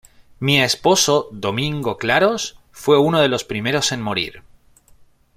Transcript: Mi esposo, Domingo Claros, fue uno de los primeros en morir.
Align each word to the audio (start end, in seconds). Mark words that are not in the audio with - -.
Mi 0.39 0.59
esposo, 0.59 1.27
Domingo 1.31 1.97
Claros, 1.99 2.59
fue 2.71 2.97
uno 2.97 3.19
de 3.21 3.27
los 3.27 3.43
primeros 3.43 3.91
en 3.91 4.01
morir. 4.01 4.41